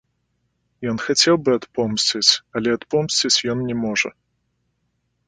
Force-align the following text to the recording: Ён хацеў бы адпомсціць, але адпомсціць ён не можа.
Ён 0.91 0.97
хацеў 1.07 1.35
бы 1.49 1.53
адпомсціць, 1.59 2.31
але 2.61 2.69
адпомсціць 2.79 3.43
ён 3.55 3.63
не 3.69 3.75
можа. 3.83 4.09